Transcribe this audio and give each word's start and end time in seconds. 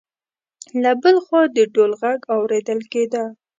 له 0.81 0.91
بل 1.01 1.15
خوا 1.25 1.41
د 1.55 1.57
ډول 1.73 1.91
غږ 2.01 2.19
اوریدل 2.35 2.79
کېده. 2.91 3.23